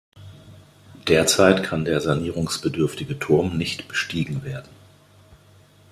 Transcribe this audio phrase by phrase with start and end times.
[1.07, 4.69] Derzeit kann der sanierungsbedürftige Turm nicht bestiegen werden.